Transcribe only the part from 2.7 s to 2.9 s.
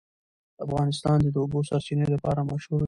دی.